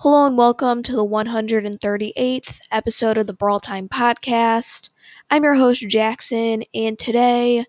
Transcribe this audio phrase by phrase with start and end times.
[0.00, 4.90] Hello and welcome to the 138th episode of the Brawl Time podcast.
[5.30, 7.64] I'm your host, Jackson, and today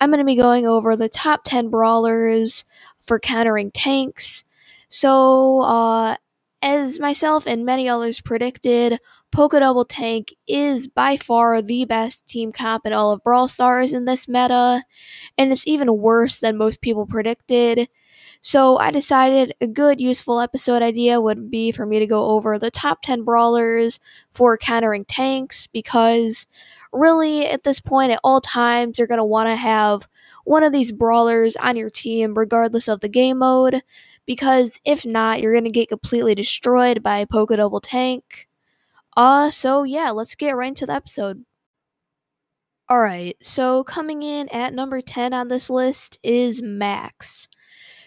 [0.00, 2.64] I'm going to be going over the top 10 brawlers
[3.00, 4.44] for countering tanks.
[4.90, 6.16] So, uh,
[6.62, 9.00] as myself and many others predicted,
[9.32, 13.92] Poco Double Tank is by far the best team comp in all of Brawl Stars
[13.92, 14.84] in this meta,
[15.36, 17.88] and it's even worse than most people predicted.
[18.46, 22.60] So I decided a good, useful episode idea would be for me to go over
[22.60, 23.98] the top 10 brawlers
[24.30, 26.46] for countering tanks because
[26.92, 30.06] really at this point at all times you're going to want to have
[30.44, 33.82] one of these brawlers on your team regardless of the game mode
[34.26, 38.46] because if not you're going to get completely destroyed by a Poco Double Tank.
[39.16, 41.44] Uh so yeah, let's get right into the episode.
[42.88, 47.48] Alright, so coming in at number 10 on this list is Max.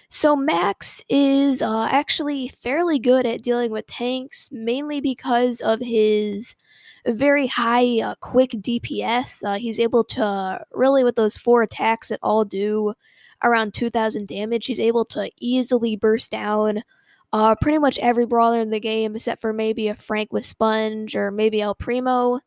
[0.10, 6.56] So Max is uh, actually fairly good at dealing with tanks, mainly because of his
[7.06, 9.44] very high uh, quick DPS.
[9.44, 12.94] Uh, he's able to really, with those four attacks that all do
[13.44, 16.84] around 2,000 damage, he's able to easily burst down
[17.32, 21.16] uh, pretty much every brawler in the game, except for maybe a Frank with Sponge
[21.16, 22.40] or maybe El Primo.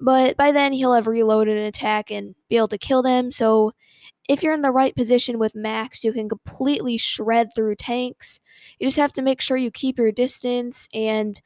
[0.00, 3.30] But by then, he'll have reloaded an attack and be able to kill them.
[3.30, 3.72] So
[4.28, 8.40] if you're in the right position with Max, you can completely shred through tanks.
[8.78, 11.40] You just have to make sure you keep your distance and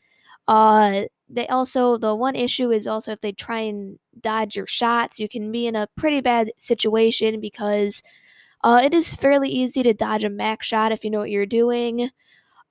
[0.47, 5.19] uh they also the one issue is also if they try and dodge your shots,
[5.19, 8.03] you can be in a pretty bad situation because
[8.65, 11.47] uh, it is fairly easy to dodge a max shot if you know what you're
[11.47, 12.11] doing.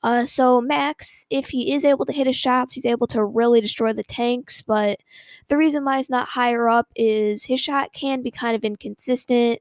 [0.04, 3.62] Uh, so Max, if he is able to hit his shots, he's able to really
[3.62, 4.62] destroy the tanks.
[4.62, 5.00] But
[5.48, 9.60] the reason why he's not higher up is his shot can be kind of inconsistent.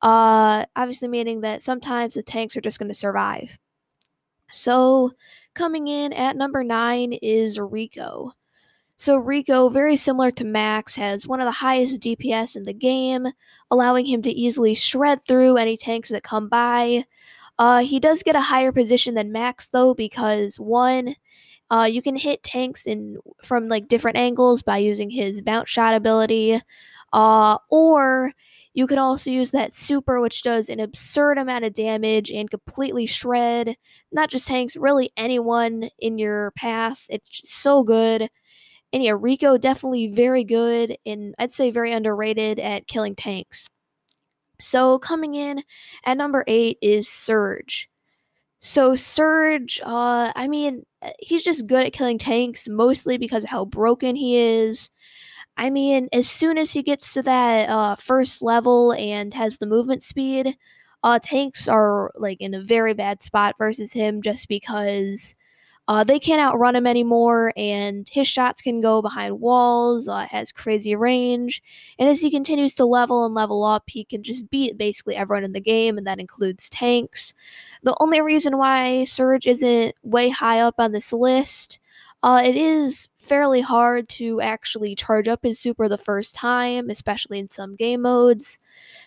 [0.00, 3.58] Uh, obviously, meaning that sometimes the tanks are just going to survive.
[4.50, 5.12] So,
[5.54, 8.32] coming in at number nine is Rico.
[8.96, 13.28] So, Rico, very similar to Max, has one of the highest DPS in the game,
[13.70, 17.04] allowing him to easily shred through any tanks that come by.
[17.58, 21.14] Uh, he does get a higher position than Max, though, because one,
[21.70, 25.94] uh, you can hit tanks in from like different angles by using his bounce shot
[25.94, 26.60] ability,
[27.12, 28.32] uh, or
[28.78, 33.06] you can also use that super, which does an absurd amount of damage and completely
[33.06, 33.76] shred
[34.12, 37.04] not just tanks, really anyone in your path.
[37.08, 38.30] It's so good.
[38.92, 43.66] And yeah, Rico definitely very good and I'd say very underrated at killing tanks.
[44.60, 45.64] So coming in
[46.04, 47.90] at number eight is Surge.
[48.60, 50.84] So Surge, uh, I mean,
[51.18, 54.88] he's just good at killing tanks, mostly because of how broken he is.
[55.58, 59.66] I mean, as soon as he gets to that uh, first level and has the
[59.66, 60.56] movement speed,
[61.02, 65.34] uh, tanks are like in a very bad spot versus him just because
[65.88, 70.52] uh, they can't outrun him anymore, and his shots can go behind walls, uh, has
[70.52, 71.62] crazy range,
[71.98, 75.44] and as he continues to level and level up, he can just beat basically everyone
[75.44, 77.34] in the game, and that includes tanks.
[77.82, 81.77] The only reason why Surge isn't way high up on this list
[82.22, 87.38] uh, it is fairly hard to actually charge up his super the first time, especially
[87.38, 88.58] in some game modes.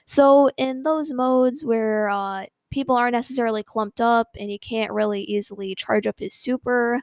[0.05, 5.23] So, in those modes where uh, people aren't necessarily clumped up and you can't really
[5.23, 7.01] easily charge up his super,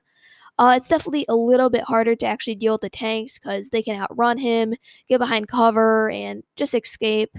[0.59, 3.83] uh, it's definitely a little bit harder to actually deal with the tanks because they
[3.83, 4.75] can outrun him,
[5.09, 7.37] get behind cover, and just escape.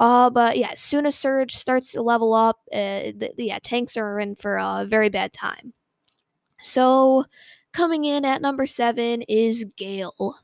[0.00, 3.96] Uh, but yeah, as soon as Surge starts to level up, uh, the, yeah, tanks
[3.96, 5.72] are in for a very bad time.
[6.62, 7.24] So,
[7.74, 10.36] Coming in at number seven is Gale.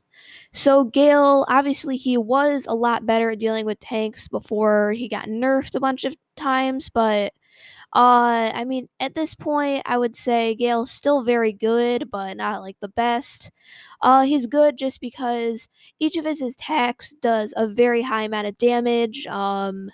[0.51, 5.29] So Gale, obviously, he was a lot better at dealing with tanks before he got
[5.29, 7.31] nerfed a bunch of times, but
[7.93, 12.61] uh, I mean, at this point, I would say Gale's still very good, but not
[12.61, 13.49] like the best.
[14.01, 15.69] Uh, he's good just because
[15.99, 19.25] each of his attacks does a very high amount of damage.
[19.27, 19.89] Um,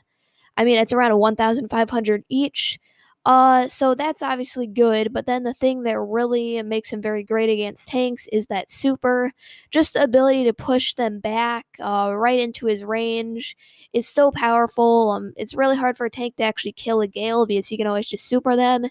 [0.58, 2.80] I mean, it's around a 1,500 each.
[3.27, 7.50] Uh, so that's obviously good, but then the thing that really makes him very great
[7.50, 9.33] against tanks is that super.
[9.69, 13.57] Just the ability to push them back uh, right into his range
[13.91, 15.12] is so powerful.
[15.12, 17.85] Um, it's really hard for a tank to actually kill a Gale because he can
[17.85, 18.85] always just super them.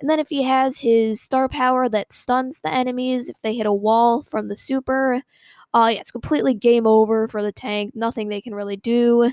[0.00, 3.66] And then if he has his star power that stuns the enemies if they hit
[3.66, 5.22] a wall from the super,
[5.72, 7.94] uh, yeah, it's completely game over for the tank.
[7.94, 9.32] Nothing they can really do.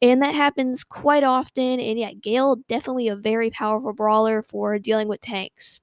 [0.00, 1.80] And that happens quite often.
[1.80, 5.80] And yeah, Gale, definitely a very powerful brawler for dealing with tanks.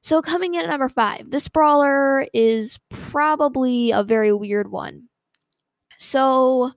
[0.00, 5.08] So, coming in at number five, this brawler is probably a very weird one.
[5.98, 6.72] So,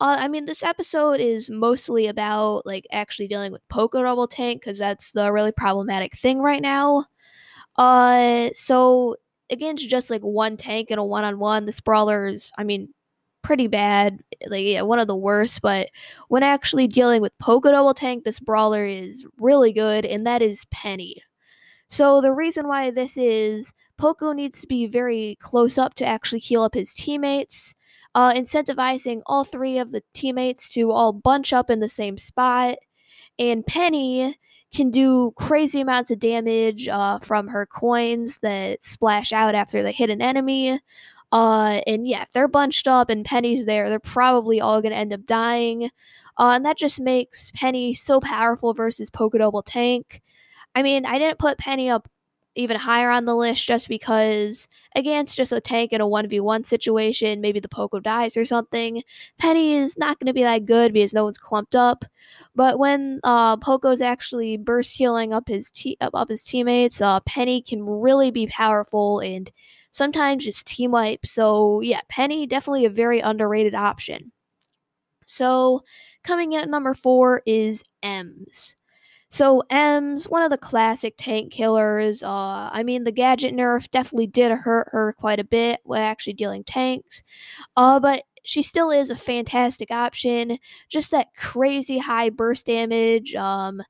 [0.00, 4.62] uh, I mean, this episode is mostly about like actually dealing with Poco Double Tank
[4.62, 7.06] because that's the really problematic thing right now.
[7.76, 9.16] Uh, so
[9.50, 12.88] against just like one tank and a one on one, the Brawler is, I mean,
[13.42, 15.62] pretty bad, like yeah, one of the worst.
[15.62, 15.88] But
[16.28, 20.64] when actually dealing with Poco Double Tank, this Brawler is really good, and that is
[20.70, 21.22] Penny.
[21.88, 26.38] So the reason why this is Poco needs to be very close up to actually
[26.38, 27.74] heal up his teammates,
[28.14, 32.78] uh, incentivizing all three of the teammates to all bunch up in the same spot.
[33.38, 34.38] And Penny
[34.74, 39.92] can do crazy amounts of damage uh, from her coins that splash out after they
[39.92, 40.80] hit an enemy.
[41.32, 44.98] Uh, and yeah, if they're bunched up and Penny's there, they're probably all going to
[44.98, 45.90] end up dying.
[46.38, 50.22] Uh, and that just makes Penny so powerful versus Poco Double Tank.
[50.74, 52.08] I mean, I didn't put Penny up
[52.54, 56.64] even higher on the list just because, again, it's just a tank in a 1v1
[56.64, 57.40] situation.
[57.40, 59.02] Maybe the Poco dies or something.
[59.38, 62.04] Penny is not going to be that good because no one's clumped up.
[62.54, 67.62] But when uh, Poco's actually burst healing up his te- up, his teammates, uh, Penny
[67.62, 69.50] can really be powerful and
[69.92, 71.26] sometimes just team wipe.
[71.26, 74.32] So, yeah, Penny definitely a very underrated option.
[75.26, 75.84] So,
[76.24, 78.74] coming in at number four is Emz.
[79.30, 82.22] So Emz, one of the classic tank killers.
[82.22, 86.32] Uh, I mean, the gadget nerf definitely did hurt her quite a bit when actually
[86.32, 87.22] dealing tanks.
[87.76, 90.58] Uh, but she still is a fantastic option.
[90.88, 93.34] Just that crazy high burst damage.
[93.36, 93.82] Um,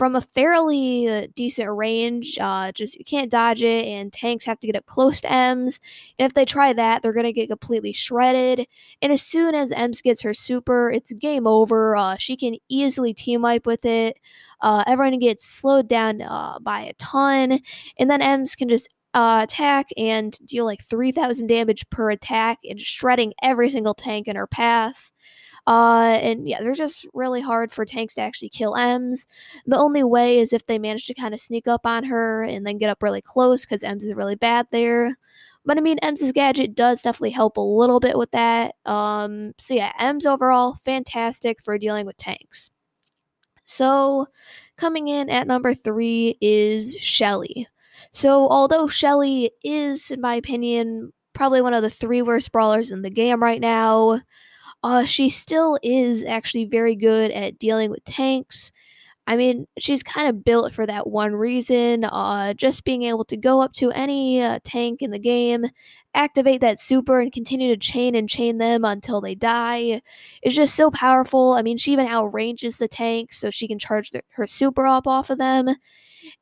[0.00, 2.38] from a fairly uh, decent range.
[2.40, 5.78] Uh, just you can't dodge it, and tanks have to get up close to Emz.
[6.18, 8.66] And if they try that, they're gonna get completely shredded.
[9.02, 11.96] And as soon as Emz gets her super, it's game over.
[11.96, 14.16] Uh, she can easily team wipe with it.
[14.62, 17.60] Uh, everyone gets slowed down uh, by a ton,
[17.98, 22.80] and then Emz can just uh, attack and deal like 3,000 damage per attack and
[22.80, 25.12] shredding every single tank in her path.
[25.70, 29.24] Uh, and yeah, they're just really hard for tanks to actually kill Emz.
[29.66, 32.66] The only way is if they manage to kind of sneak up on her and
[32.66, 35.16] then get up really close because Emz is really bad there.
[35.64, 38.74] But I mean, Emz's gadget does definitely help a little bit with that.
[38.84, 42.72] Um, so yeah, Emz overall fantastic for dealing with tanks.
[43.64, 44.26] So,
[44.76, 47.68] coming in at number three is Shelly.
[48.10, 53.02] So, although Shelly is, in my opinion, probably one of the three worst brawlers in
[53.02, 54.20] the game right now,
[54.82, 58.72] uh, she still is actually very good at dealing with tanks.
[59.26, 62.04] I mean, she's kind of built for that one reason.
[62.04, 65.66] Uh, just being able to go up to any uh, tank in the game,
[66.14, 70.02] activate that super, and continue to chain and chain them until they die
[70.42, 71.52] is just so powerful.
[71.52, 75.06] I mean, she even outranges the tank, so she can charge the, her super up
[75.06, 75.76] off of them.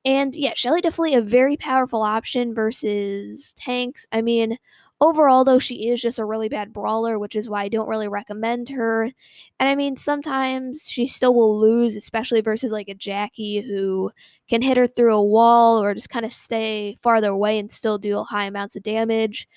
[0.04, 4.06] And yeah, Shelly definitely a very powerful option versus tanks.
[4.12, 4.58] I mean,
[5.00, 8.08] Overall, though, she is just a really bad brawler, which is why I don't really
[8.08, 9.04] recommend her.
[9.04, 14.10] And I mean, sometimes she still will lose, especially versus like a Jackie who
[14.48, 17.96] can hit her through a wall or just kind of stay farther away and still
[17.98, 19.48] do high amounts of damage.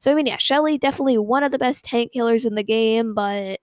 [0.00, 3.14] So, I mean, yeah, Shelly definitely one of the best tank killers in the game,
[3.14, 3.60] but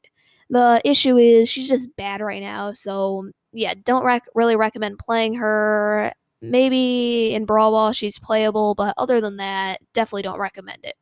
[0.49, 2.71] the issue is she's just bad right now.
[2.73, 6.13] So, yeah, don't rec- really recommend playing her.
[6.41, 10.95] Maybe in Brawl Ball she's playable, but other than that, definitely don't recommend it.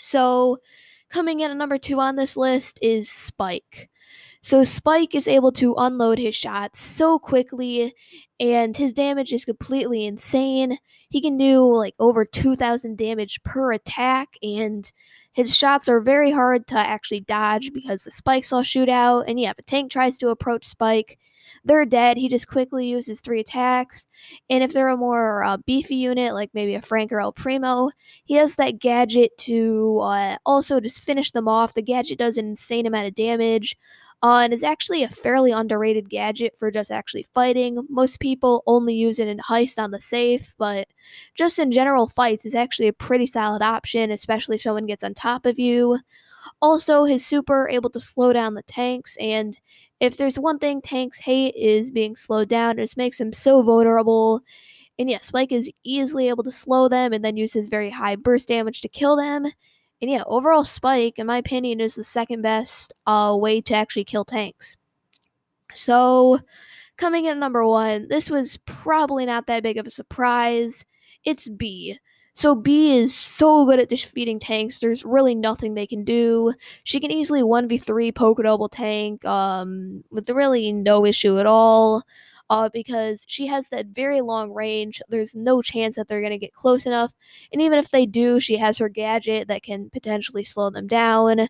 [0.00, 0.58] So,
[1.10, 3.90] coming in at number two on this list is Spike.
[4.40, 7.94] So, Spike is able to unload his shots so quickly,
[8.40, 10.78] and his damage is completely insane.
[11.08, 14.90] He can do like over 2,000 damage per attack, and
[15.32, 19.24] his shots are very hard to actually dodge because the spikes all shoot out.
[19.28, 21.18] And yeah, if a tank tries to approach Spike,
[21.64, 22.16] they're dead.
[22.16, 24.06] He just quickly uses three attacks.
[24.50, 27.90] And if they're a more uh, beefy unit, like maybe a Frank or El Primo,
[28.24, 31.74] he has that gadget to uh, also just finish them off.
[31.74, 33.76] The gadget does an insane amount of damage.
[34.24, 37.84] Uh, and is actually a fairly underrated gadget for just actually fighting.
[37.88, 40.86] Most people only use it in heist on the safe, but
[41.34, 45.12] just in general fights is actually a pretty solid option, especially if someone gets on
[45.12, 45.98] top of you.
[46.60, 49.58] Also, his super able to slow down the tanks, and
[50.02, 52.76] if there's one thing tanks hate is being slowed down.
[52.76, 54.40] It just makes them so vulnerable.
[54.98, 58.16] And yeah, Spike is easily able to slow them and then use his very high
[58.16, 59.44] burst damage to kill them.
[59.44, 64.02] And yeah, overall Spike, in my opinion, is the second best uh, way to actually
[64.02, 64.76] kill tanks.
[65.72, 66.40] So,
[66.96, 70.84] coming in number one, this was probably not that big of a surprise.
[71.24, 72.00] It's Bea.
[72.34, 74.78] So Bea is so good at defeating tanks.
[74.78, 76.54] There's really nothing they can do.
[76.84, 82.02] She can easily 1v3 Poco Double tank um, with really no issue at all.
[82.50, 85.00] Uh, because she has that very long range.
[85.08, 87.14] There's no chance that they're going to get close enough.
[87.50, 91.48] And even if they do, she has her gadget that can potentially slow them down.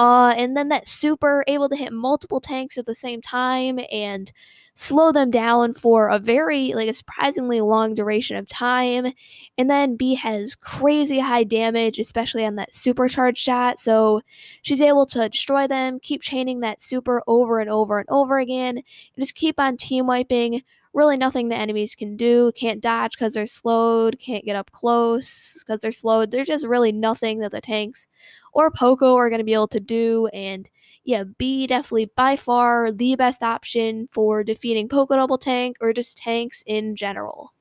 [0.00, 4.32] Uh, and then that super able to hit multiple tanks at the same time and
[4.74, 9.12] slow them down for a very like a surprisingly long duration of time
[9.58, 14.22] and then Bea has crazy high damage especially on that supercharged shot so
[14.62, 18.78] she's able to destroy them keep chaining that super over and over and over again
[18.78, 18.84] and
[19.18, 20.62] just keep on team wiping.
[20.94, 25.62] Really nothing the enemies can do can't dodge because they're slowed can't get up close
[25.62, 28.08] because they're slowed there's just really nothing that the tanks
[28.52, 30.68] or poco are going to be able to do and
[31.04, 36.18] yeah, Bea definitely by far the best option for defeating Poco Double Tank or just
[36.18, 37.54] tanks in general.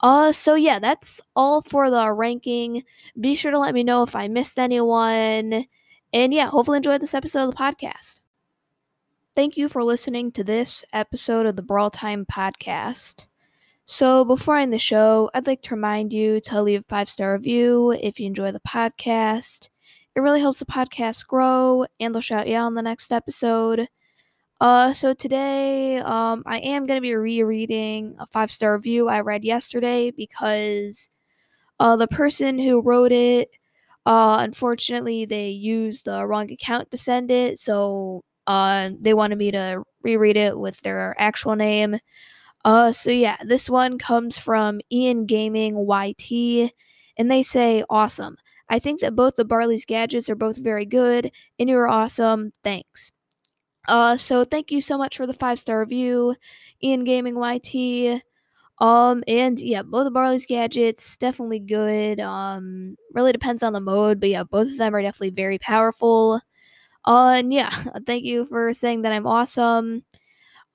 [0.00, 2.84] Uh, so yeah, that's all for the ranking.
[3.18, 5.66] Be sure to let me know if I missed anyone.
[6.12, 8.20] And yeah, hopefully enjoyed this episode of the podcast.
[9.36, 13.26] Thank you for listening to this episode of the Brawl Time podcast.
[13.84, 17.08] So before I end the show, I'd like to remind you to leave a five
[17.08, 19.68] star review if you enjoy the podcast.
[20.20, 23.88] It really helps the podcast grow, and they'll shout you out on the next episode.
[24.60, 29.44] Uh, so today, um, I am gonna be rereading a five star review I read
[29.44, 31.10] yesterday because,
[31.80, 33.50] uh, the person who wrote it,
[34.06, 39.50] uh, unfortunately, they used the wrong account to send it, so uh, they wanted me
[39.52, 41.98] to reread it with their actual name.
[42.64, 46.72] Uh, so yeah, this one comes from Ian Gaming YT,
[47.16, 48.36] and they say, "Awesome."
[48.70, 52.52] I think that both the Barley's gadgets are both very good, and you are awesome.
[52.64, 53.12] Thanks.
[53.88, 56.36] Uh, so thank you so much for the five star review,
[56.82, 58.22] Ian Gaming YT.
[58.78, 62.20] Um, and yeah, both the Barley's gadgets definitely good.
[62.20, 66.40] Um, really depends on the mode, but yeah, both of them are definitely very powerful.
[67.06, 67.70] Uh, and yeah,
[68.06, 70.04] thank you for saying that I'm awesome.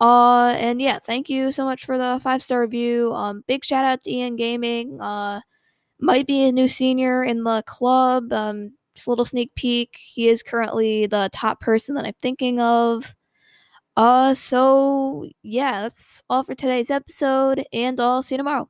[0.01, 3.13] Uh, and yeah, thank you so much for the five star review.
[3.13, 4.99] Um, big shout out to Ian Gaming.
[5.01, 5.41] Uh,
[5.99, 8.31] might be a new senior in the club.
[8.33, 9.97] Um, just a little sneak peek.
[9.97, 13.15] He is currently the top person that I'm thinking of.
[13.97, 18.69] Uh, so yeah, that's all for today's episode, and I'll see you tomorrow.